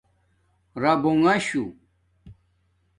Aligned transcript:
رابنݣ 0.81 1.25
شو 1.47 1.63